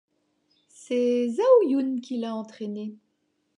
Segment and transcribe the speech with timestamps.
[0.69, 2.95] C'est Zhao Yun qui l'a entraîné.